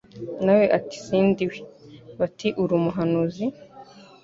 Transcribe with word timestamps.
Nawe 0.45 0.65
ati: 0.77 0.97
"Sindi 1.05 1.43
we.- 1.49 1.57
Bati 2.19 2.47
uri 2.61 2.73
umuhanuzi? 2.79 3.45